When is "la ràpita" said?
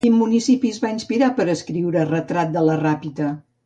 2.71-3.35